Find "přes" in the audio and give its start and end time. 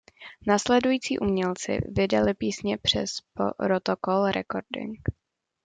2.77-3.09